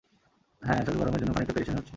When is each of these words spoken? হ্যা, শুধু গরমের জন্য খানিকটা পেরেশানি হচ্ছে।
হ্যা, 0.61 0.75
শুধু 0.85 0.97
গরমের 0.99 1.19
জন্য 1.19 1.31
খানিকটা 1.33 1.53
পেরেশানি 1.53 1.77
হচ্ছে। 1.77 1.89